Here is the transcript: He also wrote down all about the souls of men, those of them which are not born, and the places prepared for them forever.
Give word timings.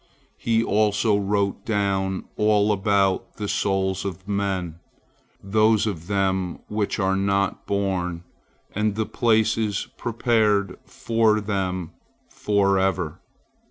He 0.39 0.63
also 0.63 1.15
wrote 1.15 1.63
down 1.63 2.25
all 2.35 2.71
about 2.71 3.35
the 3.35 3.47
souls 3.47 4.03
of 4.03 4.27
men, 4.27 4.79
those 5.43 5.85
of 5.85 6.07
them 6.07 6.57
which 6.69 6.97
are 6.97 7.15
not 7.15 7.67
born, 7.67 8.23
and 8.73 8.95
the 8.95 9.05
places 9.05 9.89
prepared 9.97 10.79
for 10.87 11.39
them 11.39 11.91
forever. 12.31 13.21